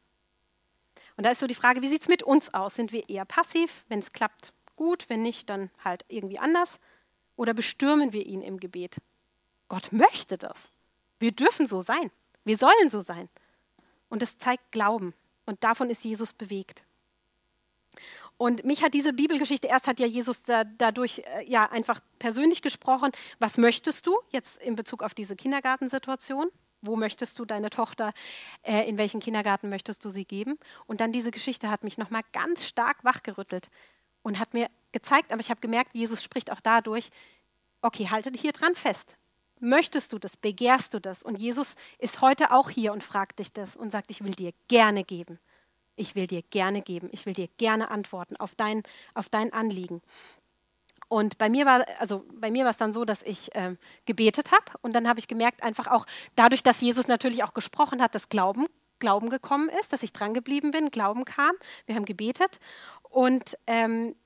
[1.19, 2.77] Und da ist so die Frage, wie sieht es mit uns aus?
[2.77, 6.81] Sind wir eher passiv, wenn es klappt, gut, wenn nicht, dann halt irgendwie anders.
[7.37, 8.97] Oder bestürmen wir ihn im Gebet?
[9.69, 10.69] Gott möchte das.
[11.19, 12.11] Wir dürfen so sein.
[12.45, 13.29] Wir sollen so sein.
[14.09, 15.15] Und es zeigt Glauben.
[15.47, 16.85] Und davon ist Jesus bewegt.
[18.37, 22.63] Und mich hat diese Bibelgeschichte, erst hat ja Jesus da, dadurch äh, ja einfach persönlich
[22.63, 26.49] gesprochen, was möchtest du jetzt in Bezug auf diese Kindergartensituation?
[26.81, 28.13] Wo möchtest du deine Tochter,
[28.63, 30.59] äh, in welchen Kindergarten möchtest du sie geben?
[30.87, 33.71] Und dann diese Geschichte hat mich nochmal ganz stark wachgerüttelt
[34.23, 37.11] und hat mir gezeigt, aber ich habe gemerkt, Jesus spricht auch dadurch,
[37.83, 39.15] okay, halte hier dran fest.
[39.61, 40.37] Möchtest du das?
[40.37, 41.23] Begehrst du das?
[41.23, 44.53] Und Jesus ist heute auch hier und fragt dich das und sagt, ich will dir
[44.69, 45.39] gerne geben.
[45.97, 47.09] Ich will dir gerne geben.
[47.13, 48.83] Ich will dir gerne antworten auf dein,
[49.15, 50.03] auf dein Anliegen.
[51.09, 53.77] Und bei mir war also bei mir war es dann so, dass ich äh,
[54.07, 58.03] gebetet habe und dann habe ich gemerkt, einfach auch dadurch, dass Jesus natürlich auch gesprochen
[58.03, 58.67] hat, dass Glauben
[58.99, 61.53] Glauben gekommen ist, dass ich dran geblieben bin, Glauben kam.
[61.85, 62.59] Wir haben gebetet
[63.03, 64.17] und ähm,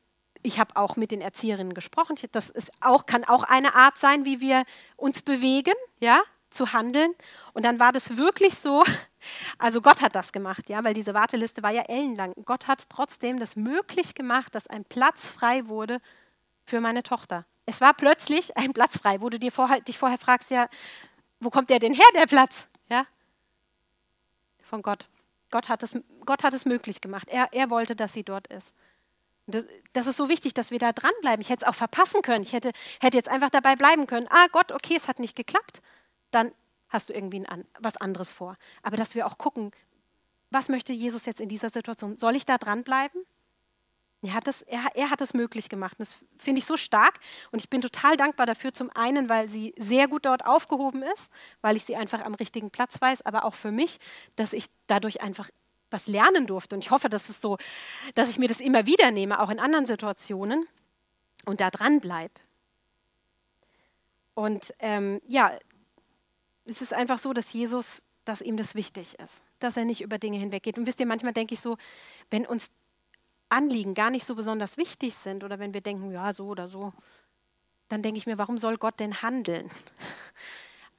[0.43, 2.17] ich habe auch mit den Erzieherinnen gesprochen.
[2.33, 4.65] Das ist auch, kann auch eine Art sein, wie wir
[4.97, 7.15] uns bewegen, ja, zu handeln.
[7.53, 8.85] Und dann war das wirklich so,
[9.59, 12.33] also Gott hat das gemacht, ja, weil diese Warteliste war ja ellenlang.
[12.45, 16.01] Gott hat trotzdem das möglich gemacht, dass ein Platz frei wurde
[16.65, 17.45] für meine Tochter.
[17.67, 20.69] Es war plötzlich ein Platz frei, wo du dir vorher, dich vorher fragst, ja,
[21.41, 22.67] wo kommt der denn her, der Platz?
[22.89, 23.07] Ja?
[24.63, 25.09] Von Gott.
[25.51, 27.29] Gott hat es, Gott hat es möglich gemacht.
[27.29, 28.73] Er, er wollte, dass sie dort ist.
[29.93, 31.41] Das, ist so wichtig, dass wir da dranbleiben.
[31.41, 32.43] Ich hätte es auch verpassen können.
[32.43, 34.27] Ich hätte, hätte jetzt einfach dabei bleiben können.
[34.29, 35.81] Ah Gott, okay, es hat nicht geklappt.
[36.31, 36.53] Dann
[36.91, 38.57] hast du irgendwie ein, was anderes vor.
[38.83, 39.71] Aber dass wir auch gucken,
[40.51, 42.17] was möchte Jesus jetzt in dieser Situation?
[42.17, 43.23] Soll ich da dranbleiben?
[44.21, 45.97] Er hat, es, er, er hat es möglich gemacht.
[45.99, 47.21] Das finde ich so stark
[47.53, 48.73] und ich bin total dankbar dafür.
[48.73, 51.31] Zum einen, weil sie sehr gut dort aufgehoben ist,
[51.61, 53.99] weil ich sie einfach am richtigen Platz weiß, aber auch für mich,
[54.35, 55.51] dass ich dadurch einfach
[55.91, 56.75] was lernen durfte.
[56.75, 57.59] Und ich hoffe, dass es so,
[58.15, 60.67] dass ich mir das immer wieder nehme, auch in anderen Situationen
[61.45, 62.35] und da dran bleibe.
[64.35, 65.53] Und ähm, ja,
[66.65, 70.19] es ist einfach so, dass Jesus, dass ihm das wichtig ist, dass er nicht über
[70.19, 70.79] Dinge hinweggeht.
[70.79, 71.77] Und wisst ihr, manchmal denke ich so,
[72.31, 72.71] wenn uns
[73.49, 76.93] Anliegen gar nicht so besonders wichtig sind oder wenn wir denken, ja, so oder so,
[77.89, 79.71] dann denke ich mir, warum soll Gott denn handeln?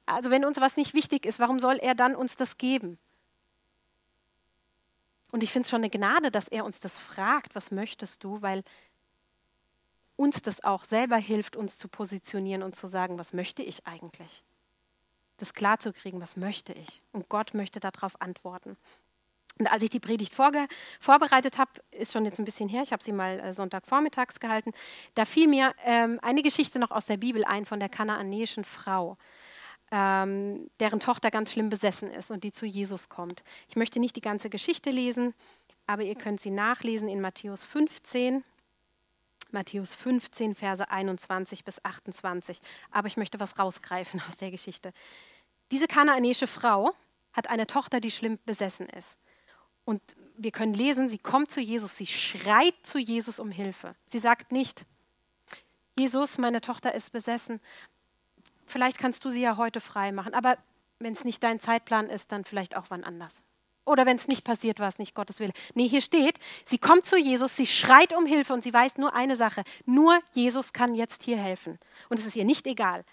[0.06, 2.98] Also wenn uns was nicht wichtig ist, warum soll er dann uns das geben?
[5.30, 8.42] Und ich finde es schon eine Gnade, dass er uns das fragt, was möchtest du,
[8.42, 8.62] weil
[10.16, 14.44] uns das auch selber hilft, uns zu positionieren und zu sagen, was möchte ich eigentlich?
[15.38, 17.00] Das klarzukriegen, was möchte ich?
[17.12, 18.76] Und Gott möchte darauf antworten.
[19.58, 23.02] Und als ich die Predigt vorbereitet habe, ist schon jetzt ein bisschen her, ich habe
[23.02, 24.72] sie mal äh, Sonntagvormittags gehalten,
[25.14, 29.18] da fiel mir ähm, eine Geschichte noch aus der Bibel ein von der kanaanäischen Frau,
[29.90, 33.42] ähm, deren Tochter ganz schlimm besessen ist und die zu Jesus kommt.
[33.68, 35.34] Ich möchte nicht die ganze Geschichte lesen,
[35.86, 38.44] aber ihr könnt sie nachlesen in Matthäus 15.
[39.52, 42.60] Matthäus 15, Verse 21 bis 28.
[42.92, 44.92] Aber ich möchte was rausgreifen aus der Geschichte.
[45.72, 46.92] Diese kanaanäische Frau
[47.32, 49.16] hat eine Tochter, die schlimm besessen ist.
[49.84, 50.00] Und
[50.36, 53.94] wir können lesen, sie kommt zu Jesus, sie schreit zu Jesus um Hilfe.
[54.08, 54.84] Sie sagt nicht,
[55.98, 57.60] Jesus, meine Tochter ist besessen,
[58.70, 60.56] vielleicht kannst du sie ja heute frei machen, aber
[60.98, 63.42] wenn es nicht dein Zeitplan ist, dann vielleicht auch wann anders.
[63.84, 65.52] Oder wenn es nicht passiert, war es nicht Gottes Wille.
[65.74, 69.14] Nee, hier steht, sie kommt zu Jesus, sie schreit um Hilfe und sie weiß nur
[69.14, 71.78] eine Sache, nur Jesus kann jetzt hier helfen.
[72.08, 73.04] Und es ist ihr nicht egal.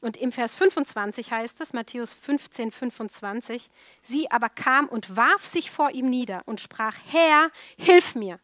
[0.00, 3.70] Und im Vers 25 heißt es, Matthäus 15, 25,
[4.02, 8.38] sie aber kam und warf sich vor ihm nieder und sprach, Herr, hilf mir.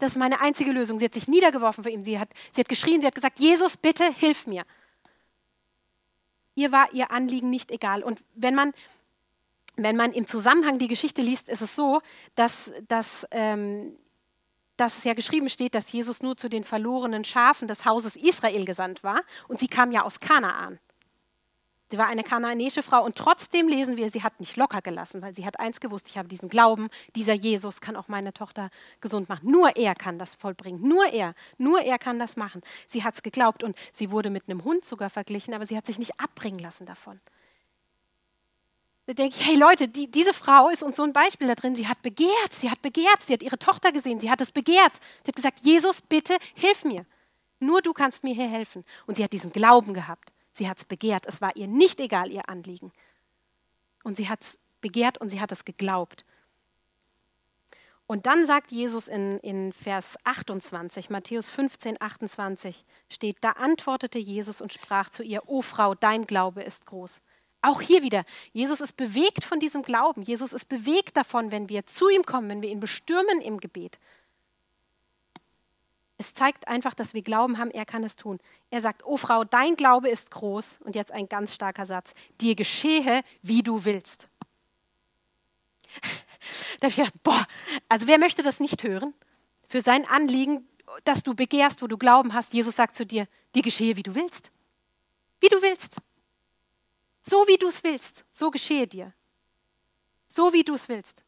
[0.00, 0.98] Das ist meine einzige Lösung.
[0.98, 2.02] Sie hat sich niedergeworfen vor ihm.
[2.02, 4.64] Sie hat, sie hat geschrien, sie hat gesagt, Jesus, bitte hilf mir.
[6.56, 8.02] Ihr war ihr Anliegen nicht egal.
[8.02, 8.72] Und wenn man,
[9.76, 12.00] wenn man im Zusammenhang die Geschichte liest, ist es so,
[12.34, 13.96] dass, dass ähm,
[14.80, 18.64] dass es ja geschrieben steht, dass Jesus nur zu den verlorenen Schafen des Hauses Israel
[18.64, 20.78] gesandt war und sie kam ja aus Kanaan.
[21.90, 25.34] Sie war eine kanaanäische Frau und trotzdem lesen wir, sie hat nicht locker gelassen, weil
[25.34, 29.28] sie hat eins gewusst, ich habe diesen Glauben, dieser Jesus kann auch meine Tochter gesund
[29.28, 29.50] machen.
[29.50, 32.62] Nur er kann das vollbringen, nur er, nur er kann das machen.
[32.86, 35.86] Sie hat es geglaubt und sie wurde mit einem Hund sogar verglichen, aber sie hat
[35.86, 37.20] sich nicht abbringen lassen davon.
[39.06, 41.74] Da denke ich, hey Leute, die, diese Frau ist uns so ein Beispiel da drin.
[41.74, 44.92] Sie hat begehrt, sie hat begehrt, sie hat ihre Tochter gesehen, sie hat es begehrt.
[45.24, 47.04] Sie hat gesagt, Jesus, bitte hilf mir.
[47.58, 48.84] Nur du kannst mir hier helfen.
[49.06, 50.30] Und sie hat diesen Glauben gehabt.
[50.52, 51.26] Sie hat es begehrt.
[51.26, 52.92] Es war ihr nicht egal, ihr Anliegen.
[54.02, 56.24] Und sie hat es begehrt und sie hat es geglaubt.
[58.06, 64.60] Und dann sagt Jesus in, in Vers 28, Matthäus 15, 28, steht, da antwortete Jesus
[64.60, 67.20] und sprach zu ihr, O Frau, dein Glaube ist groß.
[67.62, 70.22] Auch hier wieder, Jesus ist bewegt von diesem Glauben.
[70.22, 74.00] Jesus ist bewegt davon, wenn wir zu ihm kommen, wenn wir ihn bestürmen im Gebet.
[76.20, 78.40] Es zeigt einfach, dass wir Glauben haben, er kann es tun.
[78.68, 80.80] Er sagt, oh Frau, dein Glaube ist groß.
[80.84, 82.12] Und jetzt ein ganz starker Satz.
[82.42, 84.28] Dir geschehe, wie du willst.
[86.78, 87.46] da habe ich gedacht, boah,
[87.88, 89.14] also wer möchte das nicht hören?
[89.66, 90.68] Für sein Anliegen,
[91.04, 94.14] dass du begehrst, wo du Glauben hast, Jesus sagt zu dir, dir geschehe, wie du
[94.14, 94.50] willst.
[95.40, 95.96] Wie du willst.
[97.22, 99.14] So wie du es willst, so geschehe dir.
[100.26, 101.22] So wie du es willst.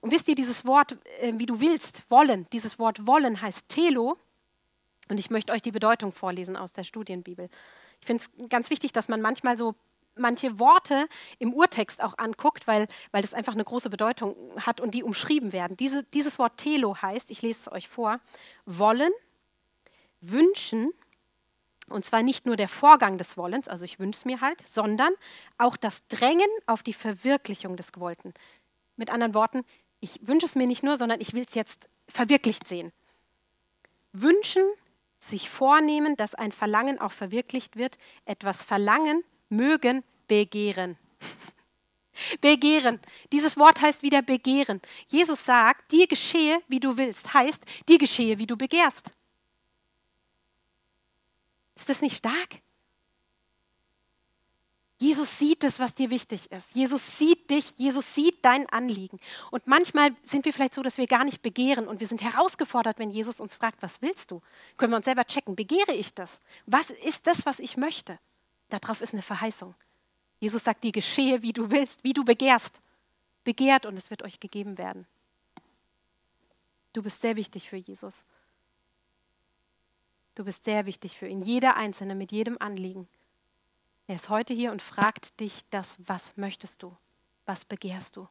[0.00, 4.16] Und wisst ihr, dieses Wort, äh, wie du willst, wollen, dieses Wort wollen heißt Telo.
[5.08, 7.48] Und ich möchte euch die Bedeutung vorlesen aus der Studienbibel.
[8.00, 9.74] Ich finde es ganz wichtig, dass man manchmal so
[10.16, 11.08] manche Worte
[11.38, 15.52] im Urtext auch anguckt, weil, weil das einfach eine große Bedeutung hat und die umschrieben
[15.52, 15.76] werden.
[15.76, 18.20] Diese, dieses Wort Telo heißt, ich lese es euch vor,
[18.66, 19.12] wollen,
[20.20, 20.92] wünschen,
[21.88, 25.12] und zwar nicht nur der Vorgang des Wollens, also ich wünsche es mir halt, sondern
[25.58, 28.32] auch das Drängen auf die Verwirklichung des Gewollten.
[28.96, 29.64] Mit anderen Worten,
[30.00, 32.92] ich wünsche es mir nicht nur, sondern ich will es jetzt verwirklicht sehen.
[34.12, 34.64] Wünschen,
[35.18, 40.96] sich vornehmen, dass ein Verlangen auch verwirklicht wird, etwas verlangen, mögen, begehren.
[42.40, 43.00] begehren.
[43.30, 44.80] Dieses Wort heißt wieder begehren.
[45.08, 49.10] Jesus sagt, dir geschehe, wie du willst, heißt, dir geschehe, wie du begehrst.
[51.76, 52.60] Ist das nicht stark?
[55.00, 56.74] Jesus sieht es, was dir wichtig ist.
[56.74, 59.18] Jesus sieht dich, Jesus sieht dein Anliegen.
[59.50, 62.98] Und manchmal sind wir vielleicht so, dass wir gar nicht begehren und wir sind herausgefordert,
[62.98, 64.42] wenn Jesus uns fragt, was willst du?
[64.76, 66.38] Können wir uns selber checken, begehre ich das?
[66.66, 68.18] Was ist das, was ich möchte?
[68.68, 69.74] Darauf ist eine Verheißung.
[70.38, 72.78] Jesus sagt dir, geschehe, wie du willst, wie du begehrst.
[73.42, 75.06] Begehrt und es wird euch gegeben werden.
[76.92, 78.16] Du bist sehr wichtig für Jesus.
[80.34, 81.40] Du bist sehr wichtig für ihn.
[81.40, 83.08] Jeder Einzelne mit jedem Anliegen.
[84.10, 86.96] Er ist heute hier und fragt dich das, was möchtest du?
[87.46, 88.26] Was begehrst du?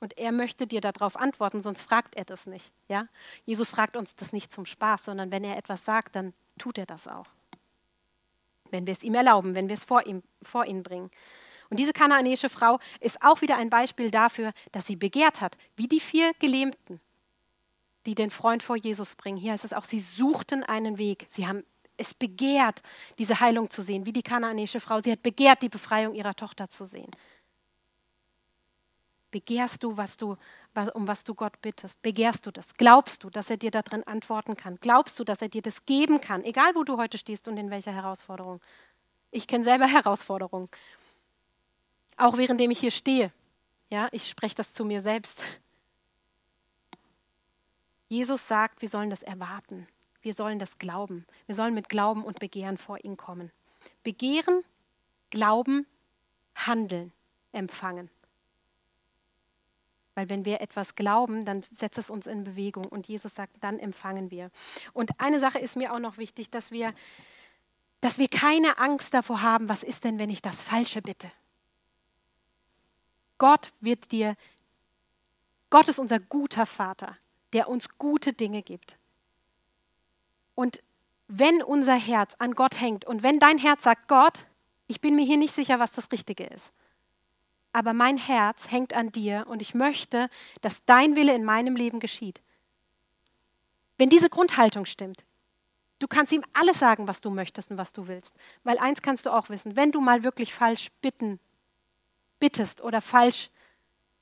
[0.00, 2.72] Und er möchte dir darauf antworten, sonst fragt er das nicht.
[2.88, 3.04] Ja?
[3.44, 6.86] Jesus fragt uns das nicht zum Spaß, sondern wenn er etwas sagt, dann tut er
[6.86, 7.26] das auch.
[8.72, 11.12] Wenn wir es ihm erlauben, wenn wir es vor, ihm, vor ihn bringen.
[11.70, 15.86] Und diese kanaanäische Frau ist auch wieder ein Beispiel dafür, dass sie begehrt hat, wie
[15.86, 17.00] die vier Gelähmten
[18.06, 19.36] die den Freund vor Jesus bringen.
[19.36, 21.26] Hier heißt es auch, sie suchten einen Weg.
[21.30, 21.62] Sie haben
[21.98, 22.82] es begehrt,
[23.18, 25.00] diese Heilung zu sehen, wie die kanaanäische Frau.
[25.02, 27.10] Sie hat begehrt, die Befreiung ihrer Tochter zu sehen.
[29.30, 30.36] Begehrst du, was du,
[30.72, 32.00] was, um was du Gott bittest?
[32.00, 32.74] Begehrst du das?
[32.74, 34.78] Glaubst du, dass er dir darin antworten kann?
[34.80, 37.70] Glaubst du, dass er dir das geben kann, egal wo du heute stehst und in
[37.70, 38.60] welcher Herausforderung?
[39.30, 40.70] Ich kenne selber Herausforderungen.
[42.16, 43.32] Auch währenddem ich hier stehe.
[43.90, 45.42] Ja, ich spreche das zu mir selbst.
[48.08, 49.86] Jesus sagt, wir sollen das erwarten.
[50.28, 51.24] Wir sollen das glauben.
[51.46, 53.50] Wir sollen mit Glauben und Begehren vor ihn kommen.
[54.02, 54.62] Begehren,
[55.30, 55.86] glauben,
[56.54, 57.14] handeln,
[57.52, 58.10] empfangen.
[60.14, 62.84] Weil wenn wir etwas glauben, dann setzt es uns in Bewegung.
[62.84, 64.50] Und Jesus sagt, dann empfangen wir.
[64.92, 66.92] Und eine Sache ist mir auch noch wichtig, dass wir,
[68.02, 71.32] dass wir keine Angst davor haben, was ist denn, wenn ich das Falsche bitte.
[73.38, 74.36] Gott wird dir,
[75.70, 77.16] Gott ist unser guter Vater,
[77.54, 78.98] der uns gute Dinge gibt.
[80.58, 80.82] Und
[81.28, 84.44] wenn unser Herz an Gott hängt und wenn dein Herz sagt, Gott,
[84.88, 86.72] ich bin mir hier nicht sicher, was das Richtige ist,
[87.72, 90.28] aber mein Herz hängt an dir und ich möchte,
[90.60, 92.40] dass dein Wille in meinem Leben geschieht.
[93.98, 95.22] Wenn diese Grundhaltung stimmt,
[96.00, 98.34] du kannst ihm alles sagen, was du möchtest und was du willst.
[98.64, 101.38] Weil eins kannst du auch wissen, wenn du mal wirklich falsch bitten,
[102.40, 103.50] bittest oder falsch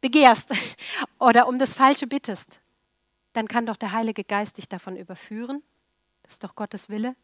[0.03, 0.51] begehrst
[1.19, 2.61] oder um das Falsche bittest,
[3.33, 5.63] dann kann doch der Heilige Geist dich davon überführen.
[6.27, 7.15] Das ist doch Gottes Wille.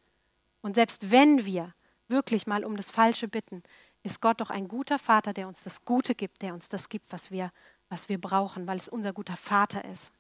[0.63, 1.75] Und selbst wenn wir
[2.09, 3.63] wirklich mal um das Falsche bitten,
[4.03, 7.13] ist Gott doch ein guter Vater, der uns das Gute gibt, der uns das gibt,
[7.13, 7.53] was wir,
[7.89, 10.13] was wir brauchen, weil es unser guter Vater ist.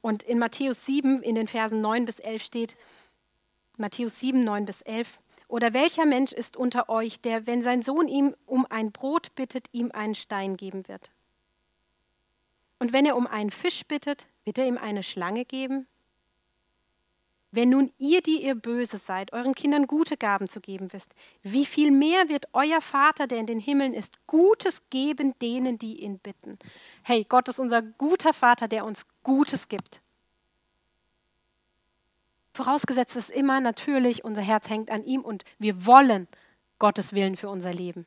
[0.00, 2.76] Und in Matthäus 7, in den Versen 9 bis 11 steht,
[3.78, 8.08] Matthäus 7, 9 bis 11, oder welcher Mensch ist unter euch, der, wenn sein Sohn
[8.08, 11.10] ihm um ein Brot bittet, ihm einen Stein geben wird?
[12.78, 15.86] Und wenn er um einen Fisch bittet, wird er ihm eine Schlange geben?
[17.54, 21.14] Wenn nun ihr, die ihr böse seid, euren Kindern gute Gaben zu geben wisst,
[21.44, 26.02] wie viel mehr wird euer Vater, der in den Himmeln ist, Gutes geben denen, die
[26.02, 26.58] ihn bitten?
[27.04, 30.00] Hey, Gott ist unser guter Vater, der uns Gutes gibt.
[32.54, 36.26] Vorausgesetzt ist immer natürlich, unser Herz hängt an ihm und wir wollen
[36.80, 38.04] Gottes Willen für unser Leben.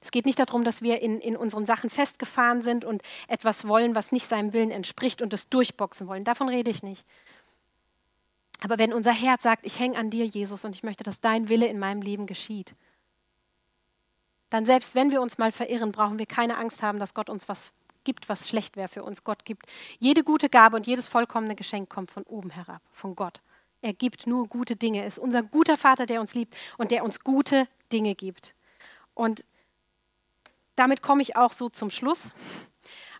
[0.00, 3.94] Es geht nicht darum, dass wir in, in unseren Sachen festgefahren sind und etwas wollen,
[3.94, 6.24] was nicht seinem Willen entspricht und es durchboxen wollen.
[6.24, 7.06] Davon rede ich nicht.
[8.62, 11.48] Aber wenn unser Herz sagt, ich hänge an dir, Jesus, und ich möchte, dass dein
[11.48, 12.74] Wille in meinem Leben geschieht,
[14.50, 17.48] dann selbst wenn wir uns mal verirren, brauchen wir keine Angst haben, dass Gott uns
[17.48, 17.72] was
[18.04, 19.24] gibt, was schlecht wäre für uns.
[19.24, 19.66] Gott gibt
[19.98, 23.40] jede gute Gabe und jedes vollkommene Geschenk kommt von oben herab, von Gott.
[23.82, 25.00] Er gibt nur gute Dinge.
[25.00, 28.54] Er ist unser guter Vater, der uns liebt und der uns gute Dinge gibt.
[29.14, 29.44] Und
[30.76, 32.30] damit komme ich auch so zum Schluss.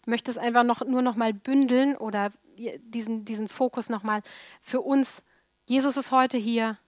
[0.03, 4.23] Ich möchte es einfach noch, nur noch mal bündeln oder diesen, diesen Fokus noch mal
[4.62, 5.23] für uns.
[5.66, 6.79] Jesus ist heute hier.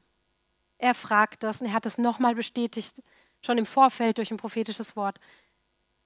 [0.78, 3.02] Er fragt das und er hat es noch mal bestätigt,
[3.42, 5.18] schon im Vorfeld durch ein prophetisches Wort.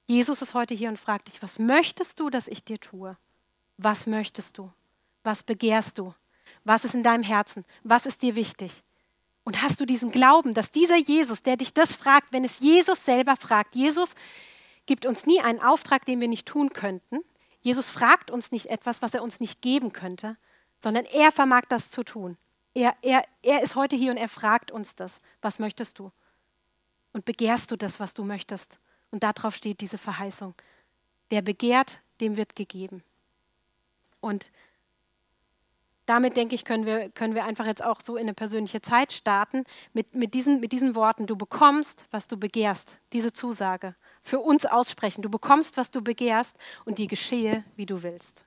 [0.07, 3.16] Jesus ist heute hier und fragt dich, was möchtest du, dass ich dir tue?
[3.77, 4.70] Was möchtest du?
[5.22, 6.14] Was begehrst du?
[6.64, 7.64] Was ist in deinem Herzen?
[7.83, 8.83] Was ist dir wichtig?
[9.44, 13.05] Und hast du diesen Glauben, dass dieser Jesus, der dich das fragt, wenn es Jesus
[13.05, 14.14] selber fragt, Jesus,
[14.87, 17.20] gibt uns nie einen Auftrag, den wir nicht tun könnten.
[17.62, 20.37] Jesus fragt uns nicht etwas, was er uns nicht geben könnte,
[20.81, 22.37] sondern er vermag das zu tun.
[22.75, 25.20] Er, er, er ist heute hier und er fragt uns das.
[25.40, 26.11] Was möchtest du?
[27.12, 28.79] Und begehrst du das, was du möchtest?
[29.11, 30.55] Und darauf steht diese Verheißung.
[31.29, 33.05] Wer begehrt, dem wird gegeben.
[34.20, 34.51] Und
[36.07, 39.12] damit, denke ich, können wir, können wir einfach jetzt auch so in eine persönliche Zeit
[39.12, 41.27] starten mit, mit, diesen, mit diesen Worten.
[41.27, 42.98] Du bekommst, was du begehrst.
[43.12, 45.22] Diese Zusage für uns aussprechen.
[45.22, 48.44] Du bekommst, was du begehrst und dir geschehe, wie du willst.